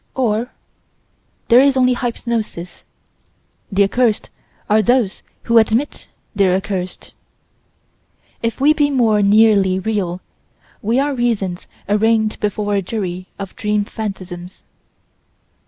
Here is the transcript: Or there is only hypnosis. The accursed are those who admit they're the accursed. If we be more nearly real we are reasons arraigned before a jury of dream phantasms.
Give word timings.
Or 0.15 0.51
there 1.49 1.59
is 1.59 1.77
only 1.77 1.93
hypnosis. 1.93 2.83
The 3.71 3.83
accursed 3.83 4.31
are 4.67 4.81
those 4.81 5.21
who 5.43 5.59
admit 5.59 6.07
they're 6.35 6.53
the 6.53 6.57
accursed. 6.57 7.13
If 8.41 8.59
we 8.59 8.73
be 8.73 8.89
more 8.89 9.21
nearly 9.21 9.77
real 9.77 10.19
we 10.81 10.97
are 10.97 11.13
reasons 11.13 11.67
arraigned 11.87 12.39
before 12.39 12.73
a 12.73 12.81
jury 12.81 13.27
of 13.37 13.55
dream 13.55 13.85
phantasms. 13.85 14.63